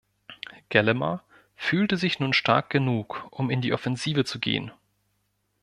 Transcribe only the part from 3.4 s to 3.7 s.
in